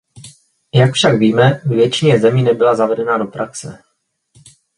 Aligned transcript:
Jak 0.73 0.93
však 0.93 1.17
víme, 1.19 1.61
ve 1.65 1.75
většině 1.75 2.19
zemí 2.19 2.43
nebyla 2.43 2.75
zavedena 2.75 3.17
do 3.17 3.25
praxe. 3.25 3.77